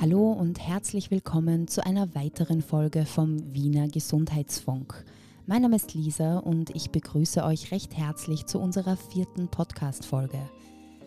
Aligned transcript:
Hallo 0.00 0.30
und 0.30 0.60
herzlich 0.60 1.10
willkommen 1.10 1.66
zu 1.66 1.84
einer 1.84 2.14
weiteren 2.14 2.62
Folge 2.62 3.04
vom 3.04 3.52
Wiener 3.52 3.88
Gesundheitsfunk. 3.88 5.04
Mein 5.46 5.62
Name 5.62 5.74
ist 5.74 5.92
Lisa 5.92 6.38
und 6.38 6.70
ich 6.70 6.92
begrüße 6.92 7.42
euch 7.42 7.72
recht 7.72 7.96
herzlich 7.96 8.46
zu 8.46 8.60
unserer 8.60 8.96
vierten 8.96 9.48
Podcast-Folge. 9.48 10.38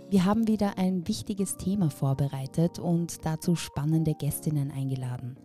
Wir 0.09 0.25
haben 0.25 0.45
wieder 0.45 0.77
ein 0.77 1.07
wichtiges 1.07 1.55
Thema 1.55 1.89
vorbereitet 1.89 2.79
und 2.79 3.25
dazu 3.25 3.55
spannende 3.55 4.13
Gästinnen 4.13 4.71
eingeladen. 4.71 5.37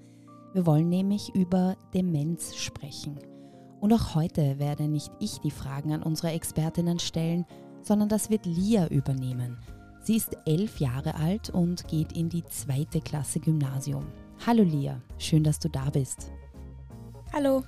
Wir 0.53 0.67
wollen 0.67 0.89
nämlich 0.89 1.33
über 1.33 1.77
Demenz 1.95 2.57
sprechen. 2.57 3.17
Und 3.79 3.93
auch 3.93 4.17
heute 4.17 4.59
werde 4.59 4.89
nicht 4.89 5.13
ich 5.21 5.39
die 5.39 5.53
Fragen 5.53 5.93
an 5.93 6.03
unsere 6.03 6.33
Expertinnen 6.33 6.99
stellen, 6.99 7.47
sondern 7.83 8.09
das 8.09 8.29
wird 8.29 8.45
Lia 8.45 8.89
übernehmen– 8.89 9.57
Sie 10.07 10.15
ist 10.15 10.39
elf 10.45 10.79
Jahre 10.79 11.17
alt 11.17 11.51
und 11.51 11.89
geht 11.89 12.13
in 12.13 12.29
die 12.29 12.45
zweite 12.45 13.01
Klasse 13.01 13.41
Gymnasium. 13.41 14.07
Hallo 14.47 14.63
Lia, 14.63 15.03
schön, 15.19 15.43
dass 15.43 15.59
du 15.59 15.69
da 15.69 15.91
bist. 15.91 16.31
Hallo. 17.33 17.65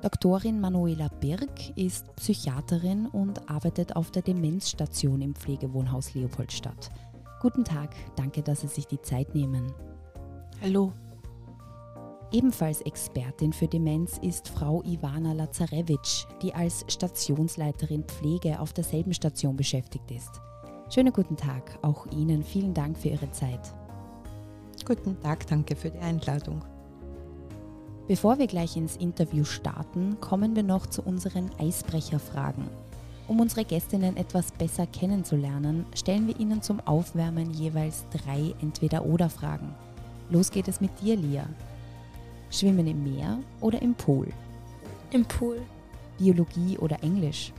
Doktorin 0.00 0.60
Manuela 0.60 1.08
Birk 1.08 1.76
ist 1.76 2.14
Psychiaterin 2.14 3.08
und 3.08 3.50
arbeitet 3.50 3.96
auf 3.96 4.12
der 4.12 4.22
Demenzstation 4.22 5.22
im 5.22 5.34
Pflegewohnhaus 5.34 6.14
Leopoldstadt. 6.14 6.92
Guten 7.40 7.64
Tag, 7.64 7.96
danke, 8.14 8.40
dass 8.40 8.60
Sie 8.60 8.68
sich 8.68 8.86
die 8.86 9.02
Zeit 9.02 9.34
nehmen. 9.34 9.72
Hallo. 10.60 10.92
Ebenfalls 12.30 12.80
Expertin 12.82 13.52
für 13.52 13.66
Demenz 13.66 14.18
ist 14.18 14.48
Frau 14.48 14.84
Ivana 14.84 15.32
Lazarewitsch, 15.32 16.26
die 16.42 16.54
als 16.54 16.84
Stationsleiterin 16.86 18.04
Pflege 18.04 18.60
auf 18.60 18.72
derselben 18.72 19.12
Station 19.12 19.56
beschäftigt 19.56 20.08
ist. 20.12 20.40
Schönen 20.94 21.14
guten 21.14 21.38
Tag, 21.38 21.78
auch 21.80 22.04
Ihnen 22.08 22.42
vielen 22.42 22.74
Dank 22.74 22.98
für 22.98 23.08
Ihre 23.08 23.30
Zeit. 23.30 23.72
Guten 24.84 25.18
Tag, 25.22 25.46
danke 25.46 25.74
für 25.74 25.88
die 25.88 26.00
Einladung. 26.00 26.62
Bevor 28.08 28.38
wir 28.38 28.46
gleich 28.46 28.76
ins 28.76 28.96
Interview 28.96 29.44
starten, 29.44 30.20
kommen 30.20 30.54
wir 30.54 30.62
noch 30.62 30.84
zu 30.84 31.00
unseren 31.00 31.50
Eisbrecherfragen. 31.58 32.68
Um 33.26 33.40
unsere 33.40 33.64
Gästinnen 33.64 34.18
etwas 34.18 34.52
besser 34.52 34.86
kennenzulernen, 34.86 35.86
stellen 35.94 36.26
wir 36.26 36.38
ihnen 36.38 36.60
zum 36.60 36.78
Aufwärmen 36.80 37.52
jeweils 37.52 38.04
drei 38.10 38.54
Entweder-Oder-Fragen. 38.60 39.74
Los 40.28 40.50
geht 40.50 40.68
es 40.68 40.82
mit 40.82 40.90
dir, 41.00 41.16
Lia. 41.16 41.46
Schwimmen 42.50 42.86
im 42.86 43.02
Meer 43.02 43.38
oder 43.62 43.80
im 43.80 43.94
Pool? 43.94 44.28
Im 45.10 45.24
Pool. 45.24 45.62
Biologie 46.18 46.76
oder 46.76 47.02
Englisch? 47.02 47.50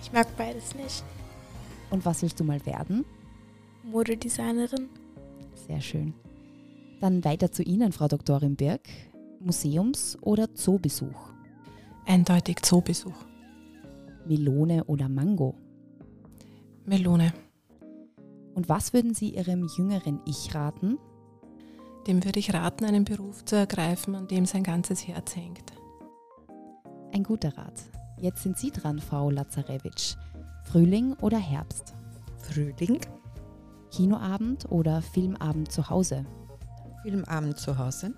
Ich 0.00 0.10
mag 0.10 0.34
beides 0.38 0.74
nicht. 0.74 1.04
Und 1.90 2.04
was 2.04 2.22
willst 2.22 2.40
du 2.40 2.44
mal 2.44 2.64
werden? 2.66 3.04
Modedesignerin. 3.84 4.88
Sehr 5.54 5.80
schön. 5.80 6.14
Dann 7.00 7.24
weiter 7.24 7.52
zu 7.52 7.62
Ihnen, 7.62 7.92
Frau 7.92 8.08
Doktorin 8.08 8.56
Birk. 8.56 8.88
Museums- 9.40 10.18
oder 10.22 10.54
Zoobesuch? 10.54 11.32
Eindeutig 12.06 12.62
Zoobesuch. 12.62 13.26
Melone 14.26 14.84
oder 14.84 15.08
Mango? 15.08 15.54
Melone. 16.84 17.32
Und 18.54 18.68
was 18.68 18.92
würden 18.92 19.14
Sie 19.14 19.34
Ihrem 19.34 19.68
jüngeren 19.76 20.20
Ich 20.24 20.54
raten? 20.54 20.98
Dem 22.06 22.24
würde 22.24 22.38
ich 22.38 22.54
raten, 22.54 22.84
einen 22.84 23.04
Beruf 23.04 23.44
zu 23.44 23.56
ergreifen, 23.56 24.14
an 24.14 24.28
dem 24.28 24.46
sein 24.46 24.62
ganzes 24.62 25.06
Herz 25.06 25.36
hängt. 25.36 25.72
Ein 27.12 27.22
guter 27.22 27.56
Rat. 27.56 27.82
Jetzt 28.18 28.42
sind 28.42 28.56
Sie 28.56 28.70
dran, 28.70 28.98
Frau 28.98 29.30
Lazarewitsch. 29.30 30.16
Frühling 30.66 31.14
oder 31.20 31.38
Herbst? 31.38 31.94
Frühling. 32.38 33.00
Kinoabend 33.92 34.70
oder 34.70 35.00
Filmabend 35.00 35.70
zu 35.70 35.88
Hause? 35.88 36.26
Filmabend 37.02 37.56
zu 37.56 37.78
Hause. 37.78 38.12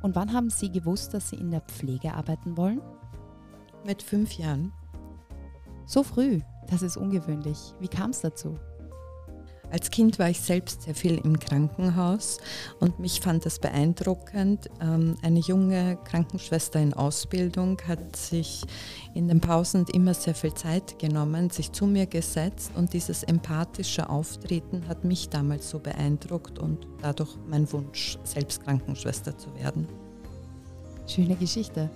Und 0.00 0.14
wann 0.14 0.32
haben 0.32 0.48
Sie 0.48 0.72
gewusst, 0.72 1.12
dass 1.12 1.28
Sie 1.28 1.36
in 1.36 1.50
der 1.50 1.60
Pflege 1.60 2.14
arbeiten 2.14 2.56
wollen? 2.56 2.80
Mit 3.84 4.02
fünf 4.02 4.32
Jahren. 4.32 4.72
So 5.84 6.02
früh, 6.02 6.40
das 6.68 6.80
ist 6.80 6.96
ungewöhnlich. 6.96 7.74
Wie 7.78 7.88
kam 7.88 8.10
es 8.10 8.22
dazu? 8.22 8.58
Als 9.70 9.90
Kind 9.90 10.18
war 10.18 10.30
ich 10.30 10.40
selbst 10.40 10.82
sehr 10.82 10.94
viel 10.94 11.18
im 11.18 11.38
Krankenhaus 11.38 12.38
und 12.78 13.00
mich 13.00 13.20
fand 13.20 13.44
das 13.44 13.58
beeindruckend. 13.58 14.70
Ähm, 14.80 15.16
eine 15.22 15.40
junge 15.40 15.98
Krankenschwester 16.04 16.78
in 16.80 16.94
Ausbildung 16.94 17.76
hat 17.88 18.14
sich 18.14 18.62
in 19.14 19.26
den 19.28 19.40
Pausen 19.40 19.84
immer 19.92 20.14
sehr 20.14 20.34
viel 20.34 20.54
Zeit 20.54 20.98
genommen, 20.98 21.50
sich 21.50 21.72
zu 21.72 21.86
mir 21.86 22.06
gesetzt 22.06 22.70
und 22.76 22.92
dieses 22.92 23.24
empathische 23.24 24.08
Auftreten 24.08 24.86
hat 24.88 25.04
mich 25.04 25.28
damals 25.30 25.68
so 25.68 25.80
beeindruckt 25.80 26.58
und 26.58 26.86
dadurch 27.02 27.36
mein 27.48 27.70
Wunsch, 27.72 28.18
selbst 28.22 28.62
Krankenschwester 28.62 29.36
zu 29.36 29.52
werden. 29.56 29.88
Schöne 31.08 31.34
Geschichte. 31.34 31.90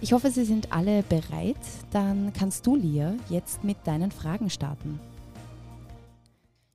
Ich 0.00 0.12
hoffe, 0.12 0.30
Sie 0.30 0.44
sind 0.44 0.72
alle 0.72 1.02
bereit. 1.02 1.56
Dann 1.90 2.32
kannst 2.32 2.66
du, 2.66 2.76
Lia, 2.76 3.14
jetzt 3.28 3.64
mit 3.64 3.78
deinen 3.84 4.12
Fragen 4.12 4.48
starten. 4.48 5.00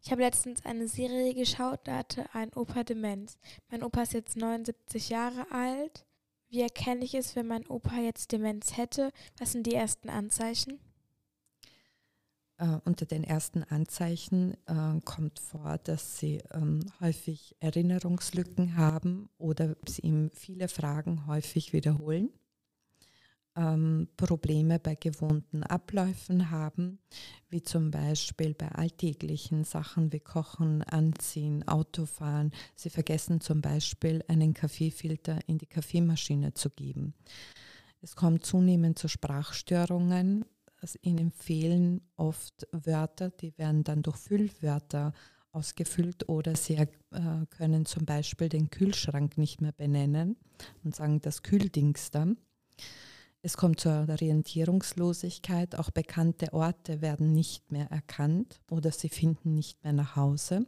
Ich 0.06 0.12
habe 0.12 0.22
letztens 0.22 0.66
eine 0.66 0.90
Serie 0.90 1.34
geschaut, 1.34 1.80
da 1.86 2.00
hatte 2.00 2.26
ein 2.34 2.52
Opa 2.54 2.84
Demenz. 2.84 3.38
Mein 3.72 3.84
Opa 3.84 4.02
ist 4.02 4.12
jetzt 4.12 4.36
79 4.36 5.08
Jahre 5.08 5.50
alt. 5.50 6.06
Wie 6.50 6.60
erkenne 6.60 7.06
ich 7.06 7.16
es, 7.16 7.38
wenn 7.38 7.48
mein 7.48 7.66
Opa 7.68 7.96
jetzt 7.96 8.34
Demenz 8.34 8.76
hätte? 8.76 9.12
Was 9.40 9.54
sind 9.54 9.66
die 9.66 9.74
ersten 9.74 10.10
Anzeichen? 10.10 10.78
Äh, 12.58 12.80
unter 12.84 13.06
den 13.06 13.24
ersten 13.24 13.64
Anzeichen 13.64 14.58
äh, 14.66 15.00
kommt 15.06 15.40
vor, 15.40 15.78
dass 15.78 16.20
sie 16.20 16.44
ähm, 16.52 16.82
häufig 17.00 17.56
Erinnerungslücken 17.62 18.76
haben 18.76 19.30
oder 19.38 19.78
sie 19.88 20.02
ihm 20.02 20.32
viele 20.32 20.68
Fragen 20.68 21.28
häufig 21.28 21.72
wiederholen 21.72 22.30
ähm, 23.56 24.08
Probleme 24.18 24.80
bei 24.80 24.96
gewohnten 24.96 25.64
Abläufen 25.64 26.50
haben, 26.50 27.00
wie 27.50 27.62
zum 27.62 27.92
Beispiel 27.92 28.54
bei 28.54 28.70
alltäglichen 28.70 29.64
Sachen 29.64 30.12
wie 30.12 30.20
Kochen, 30.20 30.82
Anziehen, 30.84 31.68
Autofahren. 31.68 32.52
Sie 32.76 32.90
vergessen 32.90 33.42
zum 33.42 33.62
Beispiel 33.62 34.24
einen 34.28 34.54
Kaffeefilter 34.54 35.40
in 35.48 35.58
die 35.58 35.68
Kaffeemaschine 35.68 36.54
zu 36.54 36.70
geben. 36.70 37.14
Es 38.02 38.16
kommt 38.16 38.46
zunehmend 38.46 39.00
zu 39.00 39.08
Sprachstörungen. 39.08 40.46
Also 40.82 41.00
ihnen 41.02 41.32
fehlen 41.32 42.02
oft 42.18 42.68
Wörter, 42.72 43.30
die 43.30 43.58
werden 43.58 43.86
dann 43.86 44.04
durch 44.04 44.18
Füllwörter 44.18 45.14
ausgefüllt 45.54 46.28
oder 46.28 46.56
sie 46.56 46.76
äh, 46.76 46.88
können 47.52 47.86
zum 47.86 48.06
Beispiel 48.06 48.50
den 48.50 48.70
Kühlschrank 48.70 49.38
nicht 49.38 49.62
mehr 49.62 49.72
benennen 49.72 50.36
und 50.84 50.96
sagen 50.96 51.22
das 51.22 51.44
Kühldings 51.44 52.12
dann. 52.12 52.38
Es 53.46 53.58
kommt 53.58 53.82
zur 53.82 54.08
Orientierungslosigkeit. 54.08 55.78
Auch 55.78 55.92
bekannte 55.92 56.54
Orte 56.54 57.02
werden 57.02 57.34
nicht 57.34 57.74
mehr 57.74 57.92
erkannt 57.92 58.62
oder 58.72 58.90
sie 58.90 59.10
finden 59.10 59.54
nicht 59.54 59.84
mehr 59.84 59.92
nach 59.92 60.16
Hause. 60.16 60.66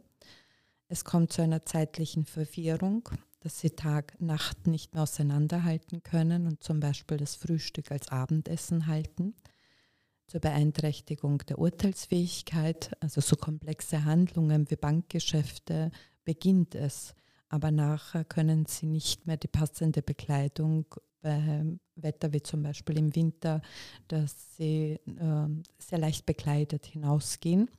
Es 0.86 1.02
kommt 1.02 1.32
zu 1.32 1.40
einer 1.40 1.64
zeitlichen 1.64 2.26
Verwirrung, 2.26 3.08
dass 3.40 3.60
sie 3.60 3.70
Tag, 3.70 4.20
Nacht 4.20 4.66
nicht 4.66 4.92
mehr 4.92 5.04
auseinanderhalten 5.04 6.02
können 6.02 6.46
und 6.46 6.62
zum 6.62 6.78
Beispiel 6.78 7.16
das 7.16 7.34
Frühstück 7.34 7.90
als 7.90 8.08
Abendessen 8.08 8.86
halten. 8.86 9.34
Zur 10.26 10.40
Beeinträchtigung 10.40 11.38
der 11.48 11.58
Urteilsfähigkeit, 11.58 12.90
also 13.00 13.22
so 13.22 13.36
komplexe 13.36 14.04
Handlungen 14.04 14.70
wie 14.70 14.76
Bankgeschäfte, 14.76 15.90
beginnt 16.24 16.74
es. 16.74 17.14
Aber 17.48 17.70
nachher 17.70 18.24
können 18.24 18.66
sie 18.66 18.86
nicht 18.86 19.26
mehr 19.26 19.38
die 19.38 19.48
passende 19.48 20.02
Bekleidung 20.02 20.84
bei 21.22 21.64
Wetter 21.96 22.32
wie 22.32 22.42
zum 22.42 22.62
Beispiel 22.62 22.98
im 22.98 23.14
Winter, 23.14 23.62
dass 24.08 24.56
sie 24.56 24.98
äh, 25.06 25.48
sehr 25.78 25.98
leicht 25.98 26.26
bekleidet 26.26 26.86
hinausgehen, 26.86 27.70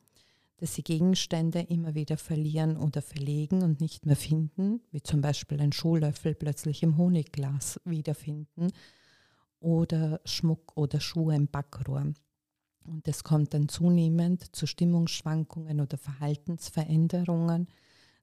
dass 0.58 0.76
sie 0.76 0.84
Gegenstände 0.84 1.62
immer 1.62 1.96
wieder 1.96 2.18
verlieren 2.18 2.78
oder 2.78 3.02
verlegen 3.02 3.62
und 3.62 3.80
nicht 3.80 4.06
mehr 4.06 4.16
finden, 4.16 4.82
wie 4.92 5.04
zum 5.04 5.22
Beispiel 5.22 5.62
ein 5.62 5.72
Schuhlöffel 5.72 6.36
plötzlich 6.36 6.84
im 6.84 6.98
Honigglas 6.98 7.80
wiederfinden 7.86 8.72
oder 9.60 10.20
Schmuck 10.26 10.76
oder 10.76 11.00
Schuhe 11.00 11.36
im 11.36 11.48
Backrohr. 11.48 12.14
Und 12.86 13.08
es 13.08 13.24
kommt 13.24 13.54
dann 13.54 13.68
zunehmend 13.68 14.56
zu 14.56 14.66
Stimmungsschwankungen 14.66 15.82
oder 15.82 15.98
Verhaltensveränderungen, 15.98 17.68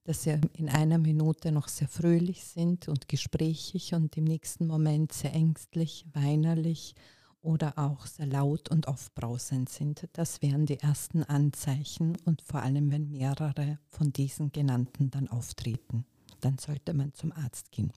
dass 0.05 0.23
sie 0.23 0.39
in 0.53 0.69
einer 0.69 0.99
Minute 0.99 1.51
noch 1.51 1.69
sehr 1.69 1.89
fröhlich 1.89 2.45
sind 2.45 2.89
und 2.89 3.09
gesprächig 3.09 3.95
und 3.95 4.17
im 4.17 4.25
nächsten 4.25 4.67
Moment 4.67 5.13
sehr 5.13 5.33
ängstlich, 5.33 6.07
weinerlich 6.13 6.95
oder 7.41 7.79
auch 7.79 8.07
sehr 8.07 8.27
laut 8.27 8.71
und 8.71 8.87
aufbrausend 8.87 9.69
sind. 9.69 10.09
Das 10.13 10.41
wären 10.43 10.67
die 10.67 10.79
ersten 10.79 11.25
Anzeichen 11.25 12.17
und 12.25 12.43
vor 12.43 12.63
allem, 12.63 12.91
wenn 12.91 13.11
mehrere 13.11 13.79
von 13.89 14.13
diesen 14.13 14.53
genannten 14.53 15.11
dann 15.11 15.29
auftreten, 15.29 16.07
dann 16.41 16.59
sollte 16.59 16.95
man 16.95 17.13
zum 17.15 17.33
Arzt 17.33 17.73
gehen. 17.73 17.93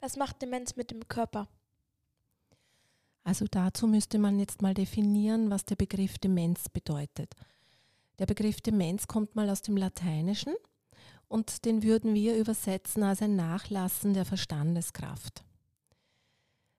Was 0.00 0.16
macht 0.16 0.42
Demenz 0.42 0.76
mit 0.76 0.92
dem 0.92 1.06
Körper? 1.08 1.48
Also 3.24 3.46
dazu 3.50 3.86
müsste 3.86 4.18
man 4.18 4.38
jetzt 4.38 4.62
mal 4.62 4.74
definieren, 4.74 5.50
was 5.50 5.64
der 5.64 5.76
Begriff 5.76 6.18
Demenz 6.18 6.68
bedeutet. 6.68 7.34
Der 8.18 8.26
Begriff 8.26 8.60
Demenz 8.60 9.06
kommt 9.06 9.36
mal 9.36 9.48
aus 9.48 9.62
dem 9.62 9.76
Lateinischen 9.76 10.54
und 11.28 11.64
den 11.64 11.82
würden 11.82 12.14
wir 12.14 12.36
übersetzen 12.36 13.02
als 13.02 13.22
ein 13.22 13.36
Nachlassen 13.36 14.14
der 14.14 14.24
Verstandeskraft. 14.24 15.44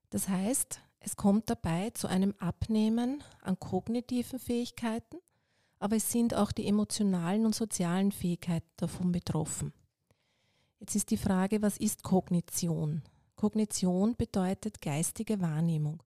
Das 0.10 0.28
heißt, 0.28 0.82
es 1.00 1.16
kommt 1.16 1.50
dabei 1.50 1.92
zu 1.92 2.08
einem 2.08 2.34
Abnehmen 2.40 3.24
an 3.42 3.58
kognitiven 3.58 4.40
Fähigkeiten, 4.40 5.18
aber 5.80 5.96
es 5.96 6.12
sind 6.12 6.34
auch 6.34 6.52
die 6.52 6.68
emotionalen 6.68 7.46
und 7.46 7.56
sozialen 7.56 8.12
Fähigkeiten 8.12 8.70
davon 8.76 9.12
betroffen. 9.12 9.72
Jetzt 10.80 10.96
ist 10.96 11.10
die 11.10 11.18
Frage, 11.18 11.62
was 11.62 11.78
ist 11.78 12.04
Kognition? 12.04 13.02
Kognition 13.36 14.16
bedeutet 14.16 14.82
geistige 14.82 15.40
Wahrnehmung. 15.40 16.04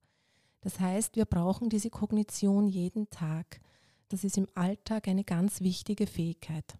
Das 0.60 0.78
heißt, 0.78 1.16
wir 1.16 1.24
brauchen 1.24 1.68
diese 1.68 1.90
Kognition 1.90 2.68
jeden 2.68 3.10
Tag. 3.10 3.60
Das 4.14 4.22
ist 4.22 4.38
im 4.38 4.46
Alltag 4.54 5.08
eine 5.08 5.24
ganz 5.24 5.60
wichtige 5.60 6.06
Fähigkeit. 6.06 6.78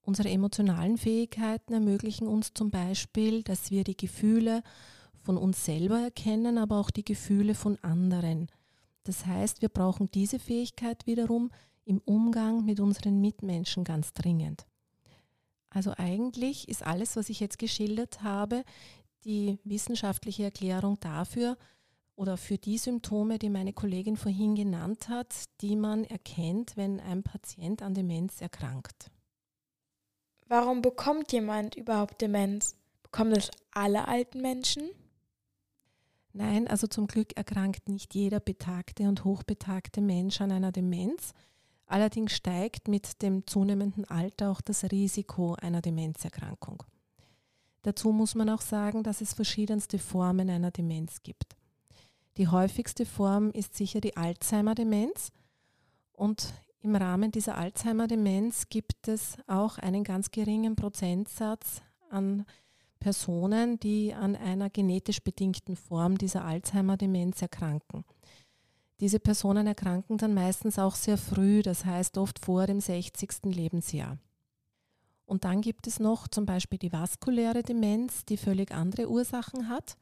Unsere 0.00 0.30
emotionalen 0.30 0.96
Fähigkeiten 0.96 1.74
ermöglichen 1.74 2.26
uns 2.26 2.54
zum 2.54 2.70
Beispiel, 2.70 3.42
dass 3.42 3.70
wir 3.70 3.84
die 3.84 3.98
Gefühle 3.98 4.62
von 5.20 5.36
uns 5.36 5.62
selber 5.66 6.00
erkennen, 6.00 6.56
aber 6.56 6.78
auch 6.78 6.90
die 6.90 7.04
Gefühle 7.04 7.54
von 7.54 7.78
anderen. 7.84 8.48
Das 9.04 9.26
heißt, 9.26 9.60
wir 9.60 9.68
brauchen 9.68 10.10
diese 10.10 10.38
Fähigkeit 10.38 11.06
wiederum 11.06 11.50
im 11.84 11.98
Umgang 11.98 12.64
mit 12.64 12.80
unseren 12.80 13.20
Mitmenschen 13.20 13.84
ganz 13.84 14.14
dringend. 14.14 14.64
Also 15.68 15.92
eigentlich 15.98 16.66
ist 16.66 16.82
alles, 16.82 17.14
was 17.14 17.28
ich 17.28 17.40
jetzt 17.40 17.58
geschildert 17.58 18.22
habe, 18.22 18.64
die 19.26 19.58
wissenschaftliche 19.64 20.44
Erklärung 20.44 20.98
dafür 21.00 21.58
oder 22.16 22.36
für 22.36 22.58
die 22.58 22.78
Symptome, 22.78 23.38
die 23.38 23.50
meine 23.50 23.72
Kollegin 23.72 24.16
vorhin 24.16 24.54
genannt 24.54 25.08
hat, 25.08 25.34
die 25.60 25.76
man 25.76 26.04
erkennt, 26.04 26.76
wenn 26.76 27.00
ein 27.00 27.22
Patient 27.22 27.82
an 27.82 27.94
Demenz 27.94 28.40
erkrankt. 28.40 29.10
Warum 30.46 30.82
bekommt 30.82 31.32
jemand 31.32 31.76
überhaupt 31.76 32.20
Demenz? 32.20 32.76
Bekommen 33.02 33.34
das 33.34 33.50
alle 33.72 34.06
alten 34.06 34.40
Menschen? 34.40 34.90
Nein, 36.34 36.66
also 36.66 36.86
zum 36.86 37.06
Glück 37.06 37.36
erkrankt 37.36 37.88
nicht 37.88 38.14
jeder 38.14 38.40
betagte 38.40 39.08
und 39.08 39.24
hochbetagte 39.24 40.00
Mensch 40.00 40.40
an 40.40 40.50
einer 40.50 40.72
Demenz. 40.72 41.32
Allerdings 41.86 42.32
steigt 42.32 42.88
mit 42.88 43.20
dem 43.20 43.46
zunehmenden 43.46 44.06
Alter 44.06 44.50
auch 44.50 44.62
das 44.62 44.84
Risiko 44.90 45.54
einer 45.54 45.82
Demenzerkrankung. 45.82 46.82
Dazu 47.82 48.12
muss 48.12 48.34
man 48.34 48.48
auch 48.48 48.62
sagen, 48.62 49.02
dass 49.02 49.20
es 49.20 49.34
verschiedenste 49.34 49.98
Formen 49.98 50.48
einer 50.48 50.70
Demenz 50.70 51.22
gibt. 51.22 51.56
Die 52.38 52.48
häufigste 52.48 53.04
Form 53.04 53.50
ist 53.50 53.74
sicher 53.74 54.00
die 54.00 54.16
Alzheimer-Demenz 54.16 55.32
und 56.12 56.54
im 56.80 56.96
Rahmen 56.96 57.30
dieser 57.30 57.58
Alzheimer-Demenz 57.58 58.68
gibt 58.68 59.06
es 59.06 59.36
auch 59.46 59.78
einen 59.78 60.02
ganz 60.02 60.30
geringen 60.30 60.74
Prozentsatz 60.74 61.82
an 62.10 62.44
Personen, 62.98 63.78
die 63.78 64.14
an 64.14 64.34
einer 64.34 64.70
genetisch 64.70 65.20
bedingten 65.22 65.76
Form 65.76 66.16
dieser 66.16 66.44
Alzheimer-Demenz 66.44 67.42
erkranken. 67.42 68.04
Diese 69.00 69.20
Personen 69.20 69.66
erkranken 69.66 70.16
dann 70.16 70.32
meistens 70.32 70.78
auch 70.78 70.94
sehr 70.94 71.18
früh, 71.18 71.62
das 71.62 71.84
heißt 71.84 72.16
oft 72.18 72.38
vor 72.38 72.66
dem 72.66 72.80
60. 72.80 73.44
Lebensjahr. 73.44 74.18
Und 75.26 75.44
dann 75.44 75.60
gibt 75.60 75.86
es 75.86 75.98
noch 76.00 76.28
zum 76.28 76.46
Beispiel 76.46 76.78
die 76.78 76.92
vaskuläre 76.92 77.62
Demenz, 77.62 78.24
die 78.24 78.36
völlig 78.36 78.72
andere 78.72 79.08
Ursachen 79.08 79.68
hat, 79.68 79.96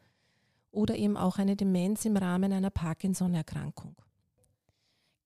oder 0.70 0.96
eben 0.96 1.17
auch 1.17 1.38
eine 1.38 1.56
Demenz 1.56 2.05
im 2.05 2.17
Rahmen 2.17 2.52
einer 2.52 2.70
Parkinson-Erkrankung. 2.70 3.96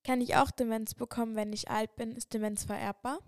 Kann 0.05 0.20
ich 0.20 0.37
auch 0.37 0.50
Demenz 0.50 0.94
bekommen, 0.94 1.35
wenn 1.35 1.52
ich 1.52 1.70
alt 1.70 1.96
bin? 1.96 2.12
Ist 2.12 2.35
Demenz 2.35 2.64
vererbbar? 2.64 3.19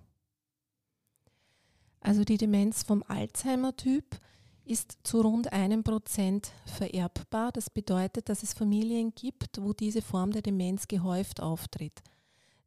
Also 2.01 2.25
die 2.25 2.37
Demenz 2.37 2.83
vom 2.83 3.03
Alzheimer-Typ 3.07 4.21
ist 4.65 4.99
zu 5.05 5.21
rund 5.21 5.53
einem 5.53 5.85
Prozent 5.85 6.53
vererbbar. 6.67 7.53
Das 7.53 7.71
bedeutet, 7.71 8.29
dass 8.29 8.43
es 8.43 8.53
Familien 8.53 9.15
gibt, 9.15 9.63
wo 9.63 9.73
diese 9.73 10.03
Form 10.03 10.33
der 10.33 10.43
Demenz 10.43 10.89
gehäuft 10.89 11.41
auftritt. 11.41 12.03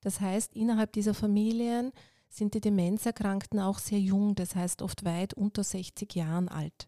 Das 0.01 0.21
heißt, 0.21 0.55
innerhalb 0.55 0.93
dieser 0.93 1.13
Familien 1.13 1.91
sind 2.29 2.53
die 2.53 2.61
Demenzerkrankten 2.61 3.59
auch 3.59 3.79
sehr 3.79 3.99
jung, 3.99 4.35
das 4.35 4.55
heißt 4.55 4.81
oft 4.81 5.03
weit 5.03 5.33
unter 5.33 5.63
60 5.63 6.15
Jahren 6.15 6.47
alt. 6.47 6.87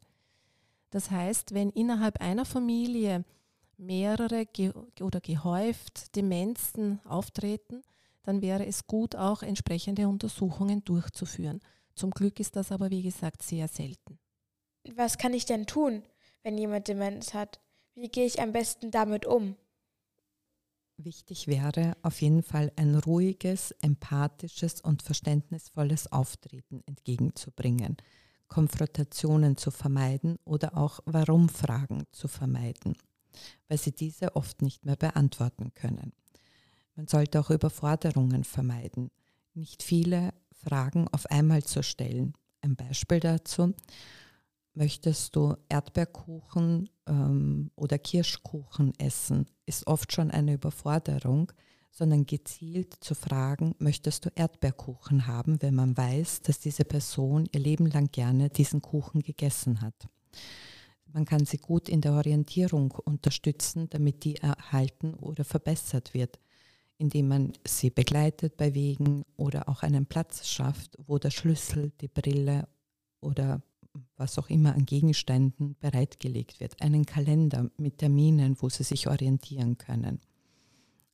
Das 0.92 1.10
heißt, 1.10 1.54
wenn 1.54 1.72
innerhalb 1.72 2.22
einer 2.22 2.46
Familie 2.46 3.26
mehrere 3.78 4.46
ge 4.46 4.72
oder 5.02 5.20
gehäuft 5.20 6.16
Demenzen 6.16 7.00
auftreten, 7.06 7.82
dann 8.24 8.42
wäre 8.42 8.66
es 8.66 8.86
gut, 8.86 9.16
auch 9.16 9.42
entsprechende 9.42 10.08
Untersuchungen 10.08 10.84
durchzuführen. 10.84 11.60
Zum 11.96 12.12
Glück 12.12 12.40
ist 12.40 12.56
das 12.56 12.72
aber, 12.72 12.92
wie 12.92 13.02
gesagt, 13.02 13.42
sehr 13.42 13.68
selten 13.68 14.20
was 14.96 15.18
kann 15.18 15.34
ich 15.34 15.46
denn 15.46 15.66
tun, 15.66 16.04
wenn 16.44 16.58
jemand 16.58 16.88
Demenz 16.88 17.34
hat? 17.34 17.60
Wie 17.96 18.10
gehe 18.10 18.26
ich 18.26 18.42
am 18.42 18.52
besten 18.52 18.92
damit 18.92 19.26
um? 19.26 19.56
Wichtig 20.98 21.48
wäre 21.48 21.98
auf 22.04 22.22
jeden 22.22 22.44
Fall 22.44 22.72
ein 22.76 22.96
ruhiges, 22.96 23.72
empathisches 23.82 24.82
und 24.82 25.02
verständnisvolles 25.02 26.12
Auftreten 26.12 26.84
entgegenzubringen, 26.86 27.98
Konfrontationen 28.52 29.56
zu 29.56 29.72
vermeiden 29.72 30.38
oder 30.44 30.76
auch 30.76 31.00
Warum-Fragen 31.06 32.04
zu 32.12 32.28
vermeiden, 32.28 32.98
weil 33.70 33.78
sie 33.78 33.94
diese 33.94 34.36
oft 34.36 34.62
nicht 34.62 34.84
mehr 34.84 34.98
beantworten 34.98 35.74
können. 35.74 36.12
Man 36.98 37.08
sollte 37.08 37.40
auch 37.40 37.50
Überforderungen 37.50 38.44
vermeiden, 38.44 39.10
nicht 39.54 39.82
viele 39.82 40.34
Fragen 40.52 41.08
auf 41.14 41.28
einmal 41.28 41.64
zu 41.64 41.82
stellen. 41.82 42.34
Ein 42.60 42.76
Beispiel 42.76 43.22
dazu, 43.22 43.74
möchtest 44.74 45.34
du 45.38 45.56
Erdbeerkuchen 45.70 46.90
ähm, 47.08 47.72
oder 47.78 47.98
Kirschkuchen 47.98 48.92
essen, 49.00 49.46
ist 49.66 49.88
oft 49.88 50.12
schon 50.12 50.30
eine 50.30 50.56
Überforderung, 50.56 51.54
sondern 51.92 52.26
gezielt 52.26 52.96
zu 53.02 53.14
fragen, 53.16 53.76
möchtest 53.78 54.26
du 54.26 54.30
Erdbeerkuchen 54.34 55.28
haben, 55.28 55.62
wenn 55.62 55.76
man 55.76 55.96
weiß, 55.96 56.42
dass 56.42 56.60
diese 56.60 56.86
Person 56.86 57.48
ihr 57.52 57.60
Leben 57.60 57.86
lang 57.86 58.10
gerne 58.12 58.50
diesen 58.50 58.82
Kuchen 58.82 59.22
gegessen 59.22 59.82
hat. 59.82 60.08
Man 61.14 61.26
kann 61.26 61.46
sie 61.46 61.58
gut 61.58 61.90
in 61.90 62.00
der 62.00 62.14
Orientierung 62.14 62.92
unterstützen, 62.92 63.90
damit 63.90 64.24
die 64.24 64.38
erhalten 64.38 65.14
oder 65.16 65.44
verbessert 65.44 66.14
wird, 66.14 66.40
indem 66.98 67.28
man 67.28 67.54
sie 67.68 67.90
begleitet 67.90 68.56
bei 68.56 68.74
Wegen 68.74 69.24
oder 69.36 69.68
auch 69.68 69.84
einen 69.84 70.06
Platz 70.06 70.48
schafft, 70.48 70.98
wo 71.06 71.18
der 71.18 71.32
Schlüssel, 71.32 71.92
die 72.00 72.08
Brille 72.08 72.70
oder 73.20 73.62
was 74.16 74.40
auch 74.40 74.50
immer 74.50 74.74
an 74.74 74.86
Gegenständen 74.86 75.76
bereitgelegt 75.80 76.62
wird, 76.62 76.82
einen 76.82 77.06
Kalender 77.06 77.70
mit 77.76 77.98
Terminen, 77.98 78.56
wo 78.62 78.70
sie 78.70 78.84
sich 78.84 79.08
orientieren 79.08 79.78
können. 79.78 80.22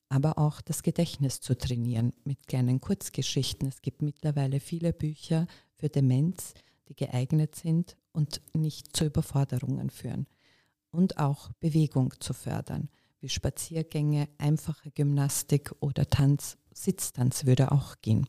Aber 0.10 0.38
auch 0.38 0.62
das 0.62 0.84
Gedächtnis 0.84 1.42
zu 1.42 1.58
trainieren 1.58 2.14
mit 2.24 2.48
kleinen 2.48 2.80
Kurzgeschichten. 2.80 3.68
Es 3.68 3.82
gibt 3.82 4.02
mittlerweile 4.02 4.60
viele 4.60 4.94
Bücher 4.94 5.48
für 5.76 5.90
Demenz, 5.90 6.54
die 6.88 6.96
geeignet 6.96 7.56
sind 7.56 7.98
und 8.14 8.42
nicht 8.54 8.96
zu 8.96 9.06
Überforderungen 9.06 9.90
führen. 9.90 10.28
Und 10.92 11.18
auch 11.18 11.52
Bewegung 11.60 12.14
zu 12.20 12.34
fördern, 12.34 12.90
wie 13.20 13.30
Spaziergänge, 13.30 14.30
einfache 14.38 14.92
Gymnastik 14.92 15.74
oder 15.82 16.10
Tanz, 16.10 16.58
Sitztanz 16.74 17.46
würde 17.46 17.72
auch 17.72 17.96
gehen. 18.02 18.28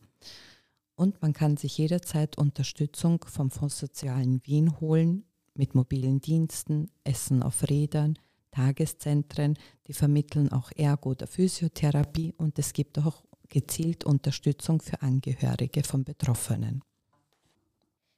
Und 0.97 1.23
man 1.23 1.33
kann 1.33 1.57
sich 1.57 1.79
jederzeit 1.79 2.37
Unterstützung 2.39 3.25
vom 3.25 3.51
Fonds 3.51 3.79
Sozialen 3.79 4.45
Wien 4.45 4.81
holen 4.81 5.25
mit 5.55 5.75
mobilen 5.75 6.21
Diensten, 6.21 6.91
Essen 7.05 7.43
auf 7.43 7.69
Rädern, 7.69 8.19
Tageszentren, 8.51 9.59
die 9.87 9.93
vermitteln 9.93 10.51
auch 10.53 10.71
Ergo- 10.77 11.11
oder 11.11 11.27
Physiotherapie 11.27 12.35
und 12.37 12.59
es 12.59 12.73
gibt 12.73 12.99
auch 12.99 13.23
gezielt 13.49 14.05
Unterstützung 14.05 14.81
für 14.81 15.03
Angehörige 15.03 15.83
von 15.83 16.05
Betroffenen. 16.05 16.83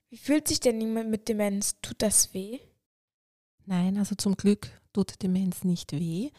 Wie 0.09 0.17
fühlt 0.17 0.49
sich 0.49 0.61
denn 0.61 0.81
jemand 0.81 1.11
mit 1.11 1.29
Demenz? 1.29 1.77
Tut 1.81 2.03
das 2.03 2.35
weh? 2.35 2.59
Nein, 3.67 3.97
also 3.97 4.17
zum 4.17 4.37
Glück 4.37 4.69
tut 4.93 5.23
Demenz 5.23 5.63
nicht 5.63 5.93
weh. 5.93 6.31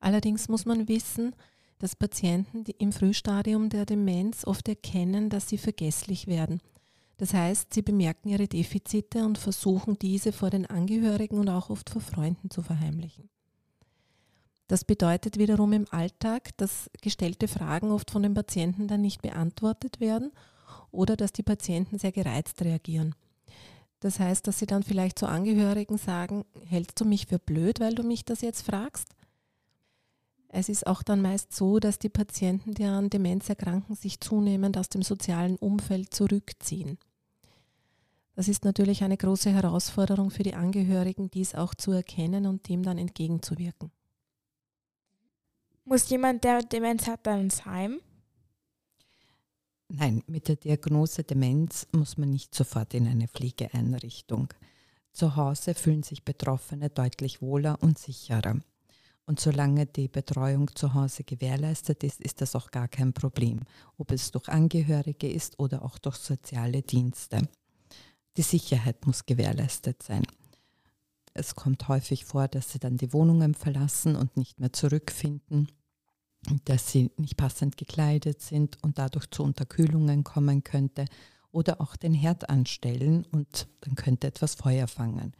Allerdings 0.00 0.48
muss 0.48 0.64
man 0.64 0.88
wissen, 0.88 1.34
dass 1.78 1.94
Patienten 1.94 2.64
die 2.64 2.72
im 2.72 2.92
Frühstadium 2.92 3.68
der 3.68 3.84
Demenz 3.84 4.46
oft 4.46 4.68
erkennen, 4.68 5.28
dass 5.28 5.48
sie 5.48 5.58
vergesslich 5.58 6.26
werden. 6.26 6.60
Das 7.18 7.34
heißt, 7.34 7.74
sie 7.74 7.82
bemerken 7.82 8.28
ihre 8.28 8.48
Defizite 8.48 9.24
und 9.24 9.38
versuchen 9.38 9.98
diese 9.98 10.32
vor 10.32 10.50
den 10.50 10.66
Angehörigen 10.66 11.38
und 11.38 11.48
auch 11.48 11.68
oft 11.68 11.90
vor 11.90 12.00
Freunden 12.00 12.48
zu 12.48 12.62
verheimlichen. 12.62 13.28
Das 14.68 14.84
bedeutet 14.84 15.38
wiederum 15.38 15.72
im 15.72 15.86
Alltag, 15.90 16.56
dass 16.58 16.90
gestellte 17.00 17.48
Fragen 17.48 17.90
oft 17.90 18.10
von 18.10 18.22
den 18.22 18.34
Patienten 18.34 18.86
dann 18.86 19.00
nicht 19.00 19.22
beantwortet 19.22 19.98
werden 19.98 20.30
oder 20.90 21.16
dass 21.16 21.32
die 21.32 21.42
Patienten 21.42 21.98
sehr 21.98 22.12
gereizt 22.12 22.62
reagieren. 22.62 23.14
Das 24.00 24.20
heißt, 24.20 24.46
dass 24.46 24.58
sie 24.58 24.66
dann 24.66 24.82
vielleicht 24.82 25.18
zu 25.18 25.26
Angehörigen 25.26 25.96
sagen, 25.96 26.44
hältst 26.66 27.00
du 27.00 27.06
mich 27.06 27.26
für 27.26 27.38
blöd, 27.38 27.80
weil 27.80 27.94
du 27.94 28.02
mich 28.02 28.26
das 28.26 28.42
jetzt 28.42 28.62
fragst? 28.62 29.08
Es 30.48 30.68
ist 30.68 30.86
auch 30.86 31.02
dann 31.02 31.22
meist 31.22 31.54
so, 31.54 31.78
dass 31.78 31.98
die 31.98 32.08
Patienten, 32.10 32.74
die 32.74 32.84
an 32.84 33.10
Demenz 33.10 33.48
erkranken, 33.48 33.96
sich 33.96 34.20
zunehmend 34.20 34.78
aus 34.78 34.88
dem 34.88 35.02
sozialen 35.02 35.56
Umfeld 35.56 36.14
zurückziehen. 36.14 36.98
Das 38.34 38.48
ist 38.48 38.64
natürlich 38.64 39.02
eine 39.02 39.16
große 39.16 39.50
Herausforderung 39.50 40.30
für 40.30 40.44
die 40.44 40.54
Angehörigen, 40.54 41.30
dies 41.30 41.54
auch 41.54 41.74
zu 41.74 41.90
erkennen 41.90 42.46
und 42.46 42.68
dem 42.68 42.82
dann 42.82 42.96
entgegenzuwirken. 42.96 43.90
Muss 45.88 46.10
jemand, 46.10 46.44
der 46.44 46.60
Demenz 46.60 47.06
hat, 47.06 47.26
dann 47.26 47.40
ins 47.40 47.64
Heim? 47.64 47.98
Nein, 49.88 50.22
mit 50.26 50.48
der 50.48 50.56
Diagnose 50.56 51.24
Demenz 51.24 51.86
muss 51.92 52.18
man 52.18 52.28
nicht 52.28 52.54
sofort 52.54 52.92
in 52.92 53.08
eine 53.08 53.26
Pflegeeinrichtung. 53.26 54.52
Zu 55.12 55.36
Hause 55.36 55.72
fühlen 55.72 56.02
sich 56.02 56.26
Betroffene 56.26 56.90
deutlich 56.90 57.40
wohler 57.40 57.78
und 57.80 57.98
sicherer. 57.98 58.60
Und 59.24 59.40
solange 59.40 59.86
die 59.86 60.08
Betreuung 60.08 60.70
zu 60.74 60.92
Hause 60.92 61.24
gewährleistet 61.24 62.04
ist, 62.04 62.20
ist 62.20 62.42
das 62.42 62.54
auch 62.54 62.70
gar 62.70 62.88
kein 62.88 63.14
Problem, 63.14 63.60
ob 63.96 64.12
es 64.12 64.30
durch 64.30 64.50
Angehörige 64.50 65.30
ist 65.32 65.58
oder 65.58 65.82
auch 65.82 65.96
durch 65.96 66.16
soziale 66.16 66.82
Dienste. 66.82 67.48
Die 68.36 68.42
Sicherheit 68.42 69.06
muss 69.06 69.24
gewährleistet 69.24 70.02
sein. 70.02 70.26
Es 71.32 71.54
kommt 71.54 71.88
häufig 71.88 72.26
vor, 72.26 72.46
dass 72.46 72.72
sie 72.72 72.78
dann 72.78 72.98
die 72.98 73.14
Wohnungen 73.14 73.54
verlassen 73.54 74.16
und 74.16 74.36
nicht 74.36 74.60
mehr 74.60 74.72
zurückfinden, 74.72 75.68
dass 76.64 76.90
sie 76.90 77.10
nicht 77.16 77.36
passend 77.36 77.76
gekleidet 77.76 78.40
sind 78.40 78.78
und 78.82 78.98
dadurch 78.98 79.30
zu 79.30 79.42
Unterkühlungen 79.42 80.24
kommen 80.24 80.64
könnte 80.64 81.06
oder 81.50 81.80
auch 81.80 81.96
den 81.96 82.14
Herd 82.14 82.48
anstellen 82.48 83.26
und 83.32 83.68
dann 83.80 83.94
könnte 83.94 84.26
etwas 84.26 84.54
Feuer 84.54 84.86
fangen. 84.86 85.32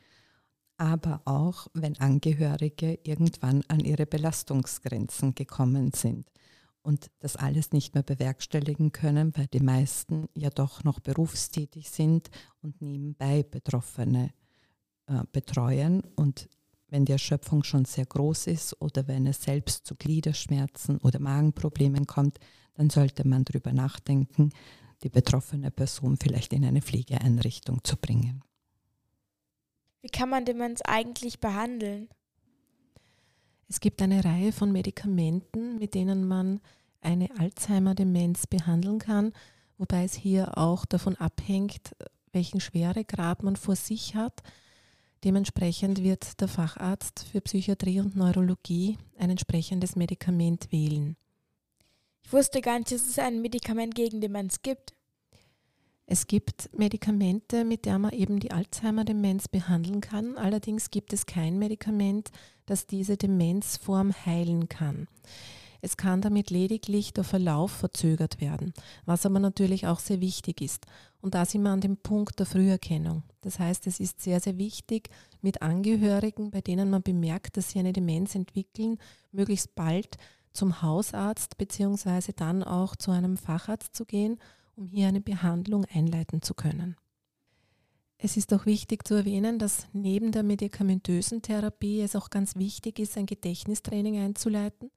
Aber 0.76 1.22
auch, 1.24 1.66
wenn 1.74 1.98
Angehörige 1.98 2.98
irgendwann 3.02 3.62
an 3.68 3.80
ihre 3.80 4.06
Belastungsgrenzen 4.06 5.34
gekommen 5.34 5.92
sind 5.92 6.30
und 6.82 7.10
das 7.18 7.36
alles 7.36 7.72
nicht 7.72 7.94
mehr 7.94 8.04
bewerkstelligen 8.04 8.92
können, 8.92 9.36
weil 9.36 9.48
die 9.48 9.60
meisten 9.60 10.28
ja 10.34 10.50
doch 10.50 10.84
noch 10.84 11.00
berufstätig 11.00 11.90
sind 11.90 12.30
und 12.62 12.80
nebenbei 12.80 13.42
Betroffene 13.42 14.32
äh, 15.06 15.24
betreuen. 15.32 16.02
Und 16.14 16.48
wenn 16.88 17.04
die 17.04 17.12
Erschöpfung 17.12 17.64
schon 17.64 17.84
sehr 17.84 18.06
groß 18.06 18.46
ist 18.48 18.80
oder 18.80 19.06
wenn 19.06 19.26
es 19.26 19.42
selbst 19.42 19.86
zu 19.86 19.94
Gliederschmerzen 19.94 20.98
oder 20.98 21.20
Magenproblemen 21.20 22.06
kommt, 22.06 22.38
dann 22.74 22.90
sollte 22.90 23.26
man 23.26 23.44
darüber 23.44 23.72
nachdenken, 23.72 24.50
die 25.02 25.08
betroffene 25.08 25.70
Person 25.70 26.16
vielleicht 26.16 26.52
in 26.52 26.64
eine 26.64 26.82
Pflegeeinrichtung 26.82 27.84
zu 27.84 27.96
bringen. 27.96 28.42
Wie 30.00 30.08
kann 30.08 30.30
man 30.30 30.44
Demenz 30.44 30.80
eigentlich 30.82 31.40
behandeln? 31.40 32.08
Es 33.68 33.80
gibt 33.80 34.00
eine 34.00 34.24
Reihe 34.24 34.52
von 34.52 34.72
Medikamenten, 34.72 35.78
mit 35.78 35.94
denen 35.94 36.26
man 36.26 36.60
eine 37.00 37.28
Alzheimer-Demenz 37.38 38.46
behandeln 38.46 38.98
kann, 38.98 39.32
wobei 39.76 40.04
es 40.04 40.14
hier 40.14 40.56
auch 40.56 40.84
davon 40.86 41.16
abhängt, 41.16 41.94
welchen 42.32 42.60
Schweregrad 42.60 43.42
man 43.42 43.56
vor 43.56 43.76
sich 43.76 44.14
hat. 44.14 44.42
Dementsprechend 45.24 46.02
wird 46.02 46.40
der 46.40 46.48
Facharzt 46.48 47.26
für 47.30 47.40
Psychiatrie 47.40 48.00
und 48.00 48.14
Neurologie 48.14 48.98
ein 49.18 49.30
entsprechendes 49.30 49.96
Medikament 49.96 50.70
wählen. 50.70 51.16
Ich 52.22 52.32
wusste 52.32 52.60
gar 52.60 52.78
nicht, 52.78 52.92
dass 52.92 53.08
es 53.08 53.18
ein 53.18 53.40
Medikament 53.40 53.94
gegen 53.94 54.20
Demenz 54.20 54.62
gibt. 54.62 54.94
Es 56.06 56.26
gibt 56.26 56.70
Medikamente, 56.76 57.64
mit 57.64 57.84
der 57.84 57.98
man 57.98 58.12
eben 58.12 58.40
die 58.40 58.50
Alzheimer-Demenz 58.50 59.48
behandeln 59.48 60.00
kann. 60.00 60.38
Allerdings 60.38 60.90
gibt 60.90 61.12
es 61.12 61.26
kein 61.26 61.58
Medikament, 61.58 62.30
das 62.64 62.86
diese 62.86 63.16
Demenzform 63.16 64.14
heilen 64.24 64.68
kann. 64.68 65.08
Es 65.80 65.96
kann 65.96 66.20
damit 66.20 66.50
lediglich 66.50 67.12
der 67.12 67.24
Verlauf 67.24 67.70
verzögert 67.70 68.40
werden, 68.40 68.72
was 69.04 69.24
aber 69.24 69.38
natürlich 69.38 69.86
auch 69.86 70.00
sehr 70.00 70.20
wichtig 70.20 70.60
ist. 70.60 70.86
Und 71.20 71.34
da 71.34 71.44
sind 71.44 71.62
wir 71.62 71.70
an 71.70 71.80
dem 71.80 71.96
Punkt 71.96 72.38
der 72.38 72.46
Früherkennung. 72.46 73.22
Das 73.42 73.58
heißt, 73.58 73.86
es 73.86 74.00
ist 74.00 74.20
sehr, 74.20 74.40
sehr 74.40 74.58
wichtig, 74.58 75.10
mit 75.40 75.62
Angehörigen, 75.62 76.50
bei 76.50 76.60
denen 76.60 76.90
man 76.90 77.02
bemerkt, 77.02 77.56
dass 77.56 77.70
sie 77.70 77.78
eine 77.78 77.92
Demenz 77.92 78.34
entwickeln, 78.34 78.98
möglichst 79.30 79.74
bald 79.74 80.16
zum 80.52 80.82
Hausarzt 80.82 81.58
bzw. 81.58 82.32
dann 82.34 82.64
auch 82.64 82.96
zu 82.96 83.12
einem 83.12 83.36
Facharzt 83.36 83.94
zu 83.94 84.04
gehen, 84.04 84.38
um 84.74 84.86
hier 84.86 85.08
eine 85.08 85.20
Behandlung 85.20 85.84
einleiten 85.84 86.42
zu 86.42 86.54
können. 86.54 86.96
Es 88.20 88.36
ist 88.36 88.52
auch 88.52 88.66
wichtig 88.66 89.06
zu 89.06 89.14
erwähnen, 89.14 89.60
dass 89.60 89.86
neben 89.92 90.32
der 90.32 90.42
medikamentösen 90.42 91.40
Therapie 91.40 92.00
es 92.00 92.16
auch 92.16 92.30
ganz 92.30 92.56
wichtig 92.56 92.98
ist, 92.98 93.16
ein 93.16 93.26
Gedächtnistraining 93.26 94.18
einzuleiten 94.18 94.90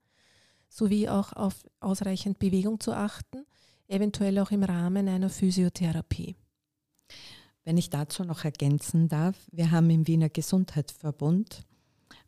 sowie 0.72 1.08
auch 1.08 1.32
auf 1.34 1.54
ausreichend 1.80 2.38
Bewegung 2.38 2.80
zu 2.80 2.92
achten, 2.92 3.44
eventuell 3.88 4.38
auch 4.38 4.50
im 4.50 4.62
Rahmen 4.62 5.08
einer 5.08 5.28
Physiotherapie. 5.28 6.36
Wenn 7.64 7.76
ich 7.76 7.90
dazu 7.90 8.24
noch 8.24 8.44
ergänzen 8.44 9.08
darf, 9.08 9.36
wir 9.52 9.70
haben 9.70 9.90
im 9.90 10.06
Wiener 10.06 10.30
Gesundheitsverbund 10.30 11.64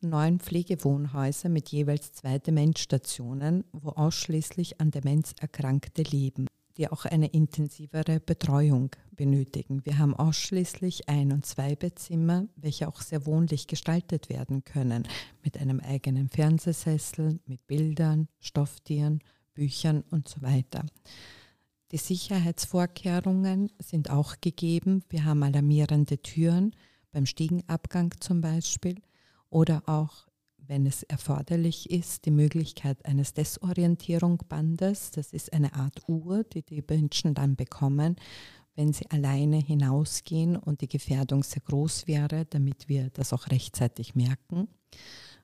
neun 0.01 0.39
Pflegewohnhäuser 0.39 1.49
mit 1.49 1.71
jeweils 1.71 2.13
zwei 2.13 2.39
Demenzstationen, 2.39 3.65
wo 3.73 3.91
ausschließlich 3.91 4.81
an 4.81 4.91
Demenz 4.91 5.33
Erkrankte 5.41 6.03
leben 6.03 6.47
die 6.77 6.89
auch 6.89 7.05
eine 7.05 7.29
intensivere 7.29 8.21
Betreuung 8.21 8.91
benötigen. 9.13 9.85
Wir 9.85 9.99
haben 9.99 10.15
ausschließlich 10.15 11.09
Ein- 11.09 11.33
und 11.33 11.47
Zweibettzimmer, 11.47 12.47
welche 12.57 12.89
auch 12.89 13.01
sehr 13.01 13.27
wohnlich 13.27 13.67
gestaltet 13.67 14.29
werden 14.29 14.65
können, 14.65 15.07
mit 15.43 15.59
einem 15.59 15.81
eigenen 15.81 16.29
Fernsehsessel, 16.29 17.39
mit 17.47 17.67
Bildern, 17.67 18.29
Stofftieren, 18.41 19.21
Büchern 19.55 20.03
und 20.11 20.29
so 20.29 20.43
weiter. 20.43 20.85
Die 21.93 21.99
Sicherheitsvorkehrungen 21.99 23.71
sind 23.79 24.11
auch 24.11 24.41
gegeben. 24.41 25.05
Wir 25.09 25.25
haben 25.25 25.45
alarmierende 25.45 26.19
Türen 26.19 26.75
beim 27.13 27.27
Stiegenabgang 27.27 28.13
zum 28.19 28.41
Beispiel 28.41 29.01
oder 29.49 29.83
auch 29.87 30.27
wenn 30.67 30.87
es 30.87 31.03
erforderlich 31.03 31.91
ist, 31.91 32.25
die 32.25 32.31
Möglichkeit 32.31 33.05
eines 33.05 33.35
Desorientierungsbandes. 33.35 35.11
Das 35.13 35.33
ist 35.33 35.53
eine 35.53 35.75
Art 35.75 36.03
Uhr, 36.09 36.45
die 36.45 36.63
die 36.63 36.83
Menschen 36.89 37.35
dann 37.35 37.57
bekommen, 37.57 38.17
wenn 38.75 38.93
sie 38.93 39.11
alleine 39.11 39.59
hinausgehen 39.59 40.57
und 40.57 40.81
die 40.81 40.89
Gefährdung 40.89 41.43
sehr 41.43 41.63
groß 41.63 42.07
wäre, 42.07 42.45
damit 42.47 42.89
wir 42.89 43.11
das 43.11 43.33
auch 43.33 43.49
rechtzeitig 43.49 44.15
merken. 44.15 44.69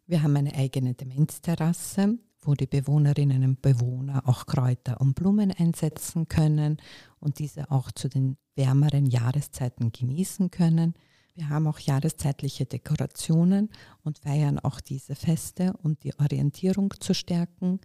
Wir 0.06 0.22
haben 0.22 0.36
eine 0.36 0.54
eigene 0.54 0.94
Demenzterrasse, 0.94 2.18
wo 2.42 2.54
die 2.54 2.66
Bewohnerinnen 2.66 3.44
und 3.44 3.62
Bewohner 3.62 4.26
auch 4.26 4.46
Kräuter 4.46 5.00
und 5.00 5.14
Blumen 5.14 5.52
einsetzen 5.52 6.26
können 6.26 6.78
und 7.20 7.38
diese 7.38 7.70
auch 7.70 7.92
zu 7.92 8.08
den 8.08 8.36
wärmeren 8.56 9.06
Jahreszeiten 9.06 9.92
genießen 9.92 10.50
können. 10.50 10.94
Wir 11.40 11.48
haben 11.48 11.68
auch 11.68 11.78
jahreszeitliche 11.78 12.66
Dekorationen 12.66 13.70
und 14.04 14.18
feiern 14.18 14.58
auch 14.58 14.78
diese 14.78 15.14
Feste, 15.14 15.72
um 15.82 15.98
die 15.98 16.12
Orientierung 16.18 16.92
zu 17.00 17.14
stärken. 17.14 17.80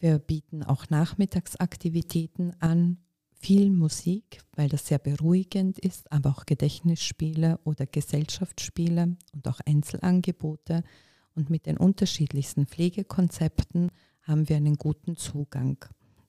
Wir 0.00 0.18
bieten 0.18 0.64
auch 0.64 0.90
Nachmittagsaktivitäten 0.90 2.60
an, 2.60 2.98
viel 3.30 3.70
Musik, 3.70 4.40
weil 4.56 4.68
das 4.68 4.88
sehr 4.88 4.98
beruhigend 4.98 5.78
ist, 5.78 6.10
aber 6.10 6.30
auch 6.30 6.46
Gedächtnisspiele 6.46 7.60
oder 7.62 7.86
Gesellschaftsspiele 7.86 9.16
und 9.32 9.46
auch 9.46 9.60
Einzelangebote. 9.64 10.82
Und 11.36 11.50
mit 11.50 11.66
den 11.66 11.76
unterschiedlichsten 11.76 12.66
Pflegekonzepten 12.66 13.92
haben 14.22 14.48
wir 14.48 14.56
einen 14.56 14.78
guten 14.78 15.14
Zugang. 15.16 15.76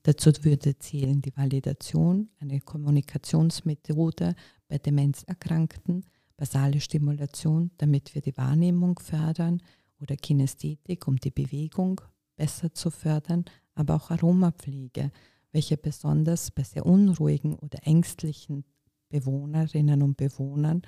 Dazu 0.04 0.30
würde 0.44 0.78
zählen 0.78 1.24
die 1.24 1.36
Validation, 1.36 2.30
eine 2.40 2.60
Kommunikationsmethode 2.60 4.36
bei 4.68 4.78
Demenzerkrankten, 4.78 6.06
basale 6.38 6.80
Stimulation, 6.80 7.72
damit 7.78 8.16
wir 8.16 8.22
die 8.22 8.38
Wahrnehmung 8.38 9.00
fördern 9.00 9.62
oder 10.00 10.16
Kinästhetik, 10.16 11.08
um 11.08 11.18
die 11.18 11.32
Bewegung 11.32 12.02
besser 12.36 12.74
zu 12.74 12.92
fördern, 12.92 13.46
aber 13.74 13.96
auch 13.96 14.12
Aromapflege, 14.12 15.12
welche 15.52 15.78
besonders 15.78 16.52
bei 16.52 16.64
sehr 16.64 16.86
unruhigen 16.86 17.56
oder 17.56 17.80
ängstlichen 17.88 18.66
Bewohnerinnen 19.10 20.04
und 20.04 20.18
Bewohnern 20.18 20.82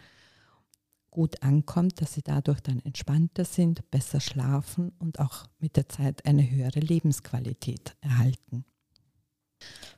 gut 1.18 1.42
ankommt, 1.42 2.00
dass 2.02 2.14
sie 2.14 2.22
dadurch 2.22 2.60
dann 2.60 2.80
entspannter 2.82 3.44
sind, 3.44 3.90
besser 3.90 4.20
schlafen 4.20 4.92
und 5.00 5.20
auch 5.20 5.48
mit 5.58 5.76
der 5.76 5.90
Zeit 5.90 6.26
eine 6.26 6.48
höhere 6.48 6.80
Lebensqualität 6.80 7.96
erhalten. 8.02 8.66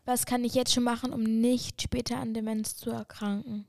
Was 0.06 0.26
kann 0.26 0.46
ich 0.46 0.54
jetzt 0.54 0.74
schon 0.74 0.84
machen, 0.84 1.12
um 1.12 1.22
nicht 1.24 1.82
später 1.82 2.20
an 2.20 2.34
Demenz 2.34 2.78
zu 2.78 2.92
erkranken? 2.92 3.66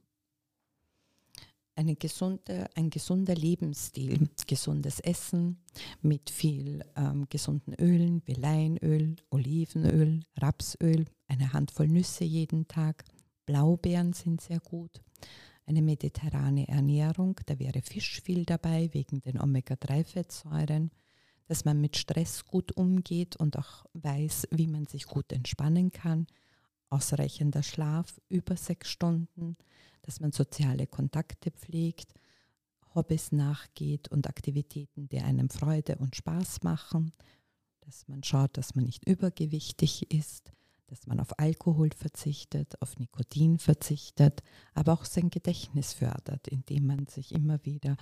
Eine 1.81 1.97
gesunde, 1.97 2.69
ein 2.75 2.91
gesunder 2.91 3.35
Lebensstil, 3.35 4.29
gesundes 4.47 5.01
Essen 5.01 5.63
mit 6.03 6.29
viel 6.29 6.85
ähm, 6.95 7.27
gesunden 7.31 7.73
Ölen 7.75 8.21
wie 8.27 8.35
Leinöl, 8.35 9.17
Olivenöl, 9.31 10.21
Rapsöl, 10.37 11.07
eine 11.27 11.55
Handvoll 11.55 11.89
Nüsse 11.89 12.25
jeden 12.25 12.69
Tag, 12.69 13.05
Blaubeeren 13.47 14.13
sind 14.13 14.43
sehr 14.43 14.61
gut, 14.61 15.01
eine 15.65 15.81
mediterrane 15.81 16.69
Ernährung, 16.69 17.41
da 17.47 17.59
wäre 17.59 17.81
Fisch 17.81 18.21
viel 18.21 18.45
dabei 18.45 18.91
wegen 18.93 19.23
den 19.23 19.41
Omega-3-Fettsäuren, 19.41 20.91
dass 21.47 21.65
man 21.65 21.81
mit 21.81 21.97
Stress 21.97 22.45
gut 22.45 22.73
umgeht 22.77 23.37
und 23.37 23.57
auch 23.57 23.87
weiß, 23.95 24.49
wie 24.51 24.67
man 24.67 24.85
sich 24.85 25.07
gut 25.07 25.33
entspannen 25.33 25.91
kann, 25.91 26.27
ausreichender 26.91 27.63
Schlaf 27.63 28.21
über 28.29 28.57
sechs 28.57 28.91
Stunden, 28.91 29.57
dass 30.03 30.21
man 30.21 30.33
soziale 30.33 30.87
Kontakte 30.87 31.51
pflegt, 31.51 32.15
Hobbys 32.95 33.33
nachgeht 33.33 34.09
und 34.09 34.29
Aktivitäten, 34.29 35.09
die 35.09 35.21
einem 35.21 35.49
Freude 35.49 35.97
und 35.97 36.17
Spaß 36.17 36.63
machen, 36.63 37.13
dass 37.81 38.09
man 38.09 38.23
schaut, 38.23 38.57
dass 38.57 38.75
man 38.75 38.85
nicht 38.85 39.07
übergewichtig 39.07 40.13
ist, 40.13 40.53
dass 40.89 41.07
man 41.07 41.21
auf 41.21 41.39
Alkohol 41.39 41.91
verzichtet, 41.97 42.81
auf 42.83 42.99
Nikotin 42.99 43.59
verzichtet, 43.59 44.43
aber 44.75 44.93
auch 44.93 45.05
sein 45.05 45.31
Gedächtnis 45.31 45.93
fördert, 45.93 46.49
indem 46.49 46.87
man 46.87 47.07
sich 47.07 47.33
immer 47.33 47.65
wieder 47.65 47.97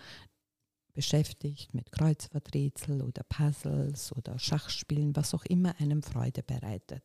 beschäftigt 0.95 1.75
mit 1.75 1.93
Kreuzworträtsel 1.93 3.03
oder 3.03 3.23
Puzzles 3.23 4.13
oder 4.17 4.39
Schachspielen, 4.39 5.15
was 5.15 5.35
auch 5.35 5.45
immer 5.45 5.79
einem 5.79 6.03
Freude 6.03 6.43
bereitet. 6.43 7.03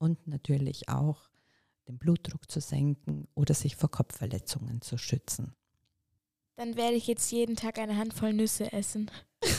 Und 0.00 0.26
natürlich 0.26 0.88
auch 0.88 1.28
den 1.86 1.98
Blutdruck 1.98 2.50
zu 2.50 2.60
senken 2.60 3.28
oder 3.34 3.52
sich 3.52 3.76
vor 3.76 3.90
Kopfverletzungen 3.90 4.80
zu 4.80 4.96
schützen. 4.96 5.54
Dann 6.56 6.76
werde 6.76 6.96
ich 6.96 7.06
jetzt 7.06 7.30
jeden 7.30 7.54
Tag 7.54 7.78
eine 7.78 7.98
Handvoll 7.98 8.32
Nüsse 8.32 8.72
essen. 8.72 9.10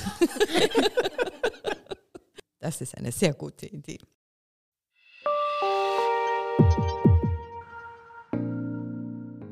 das 2.60 2.82
ist 2.82 2.98
eine 2.98 3.12
sehr 3.12 3.36
gute 3.36 3.68
Idee. 3.68 4.00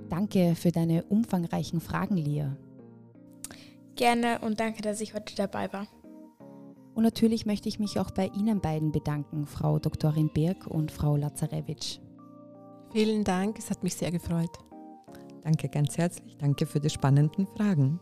Danke 0.10 0.56
für 0.56 0.72
deine 0.72 1.04
umfangreichen 1.04 1.82
Fragen, 1.82 2.18
Lia. 2.18 2.58
Gerne 3.96 4.40
und 4.40 4.60
danke, 4.60 4.82
dass 4.82 5.02
ich 5.02 5.14
heute 5.14 5.36
dabei 5.36 5.72
war. 5.72 5.88
Und 6.96 7.04
natürlich 7.04 7.46
möchte 7.46 7.70
ich 7.70 7.80
mich 7.80 8.00
auch 8.00 8.12
bei 8.12 8.28
Ihnen 8.38 8.62
beiden 8.62 8.92
bedanken, 8.92 9.46
Frau 9.46 9.80
Doktorin 9.80 10.30
Birk 10.34 10.68
und 10.68 10.92
Frau 10.92 11.16
Lazarewitsch. 11.16 12.00
Vielen 12.92 13.24
Dank, 13.24 13.60
es 13.60 13.70
hat 13.70 13.84
mich 13.84 13.96
sehr 13.96 14.12
gefreut. 14.12 14.52
Danke 15.44 15.70
ganz 15.70 15.98
herzlich, 15.98 16.38
danke 16.38 16.66
für 16.66 16.80
die 16.80 16.90
spannenden 16.90 17.48
Fragen. 17.48 18.00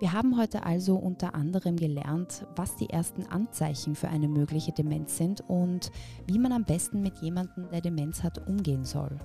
Wir 0.00 0.14
haben 0.14 0.38
heute 0.38 0.64
also 0.64 0.96
unter 0.96 1.34
anderem 1.34 1.76
gelernt, 1.76 2.46
was 2.56 2.74
die 2.76 2.88
ersten 2.88 3.26
Anzeichen 3.26 3.94
für 3.94 4.08
eine 4.08 4.28
mögliche 4.28 4.72
Demenz 4.72 5.18
sind 5.18 5.42
und 5.46 5.92
wie 6.26 6.38
man 6.38 6.52
am 6.52 6.64
besten 6.64 7.02
mit 7.02 7.18
jemandem, 7.18 7.68
der 7.70 7.82
Demenz 7.82 8.22
hat, 8.22 8.48
umgehen 8.48 8.84
soll. 8.84 9.18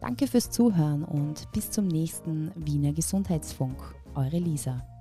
Danke 0.00 0.26
fürs 0.26 0.50
Zuhören 0.50 1.04
und 1.04 1.52
bis 1.52 1.70
zum 1.70 1.86
nächsten 1.86 2.50
Wiener 2.56 2.94
Gesundheitsfunk. 2.94 3.76
Eure 4.14 4.38
Lisa. 4.38 4.95